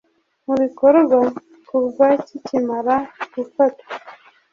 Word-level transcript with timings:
mu 0.45 0.53
bikorwa 0.61 1.17
kuva 1.69 2.07
kikimara 2.25 2.95
gufatwa 3.33 3.93